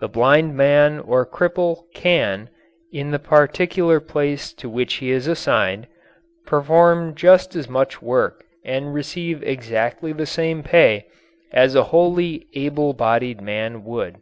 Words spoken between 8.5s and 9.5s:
and receive